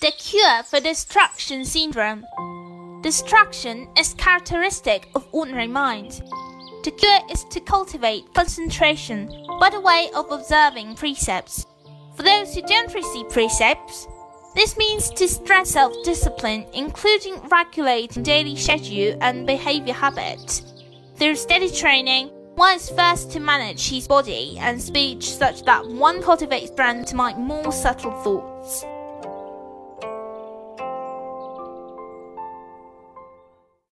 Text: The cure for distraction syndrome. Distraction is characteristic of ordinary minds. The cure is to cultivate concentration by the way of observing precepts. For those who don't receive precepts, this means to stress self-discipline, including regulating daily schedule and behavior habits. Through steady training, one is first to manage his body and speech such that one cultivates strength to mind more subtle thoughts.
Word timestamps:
The 0.00 0.12
cure 0.12 0.62
for 0.62 0.80
distraction 0.80 1.62
syndrome. 1.62 2.24
Distraction 3.02 3.86
is 3.98 4.14
characteristic 4.14 5.10
of 5.14 5.28
ordinary 5.30 5.66
minds. 5.66 6.22
The 6.84 6.90
cure 6.90 7.18
is 7.30 7.44
to 7.50 7.60
cultivate 7.60 8.32
concentration 8.32 9.30
by 9.60 9.68
the 9.68 9.82
way 9.82 10.08
of 10.14 10.30
observing 10.30 10.94
precepts. 10.94 11.66
For 12.16 12.22
those 12.22 12.54
who 12.54 12.62
don't 12.62 12.94
receive 12.94 13.28
precepts, 13.28 14.08
this 14.54 14.74
means 14.78 15.10
to 15.10 15.28
stress 15.28 15.72
self-discipline, 15.72 16.64
including 16.72 17.38
regulating 17.50 18.22
daily 18.22 18.56
schedule 18.56 19.18
and 19.20 19.46
behavior 19.46 19.92
habits. 19.92 20.62
Through 21.16 21.36
steady 21.36 21.70
training, 21.70 22.28
one 22.54 22.76
is 22.76 22.88
first 22.88 23.32
to 23.32 23.40
manage 23.40 23.90
his 23.90 24.08
body 24.08 24.56
and 24.60 24.80
speech 24.80 25.30
such 25.30 25.62
that 25.64 25.86
one 25.86 26.22
cultivates 26.22 26.72
strength 26.72 27.10
to 27.10 27.16
mind 27.16 27.36
more 27.36 27.70
subtle 27.70 28.12
thoughts. 28.22 28.86